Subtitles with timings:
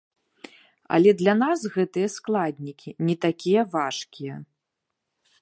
[0.95, 4.35] Але для нас гэтыя складнікі не такія важкія.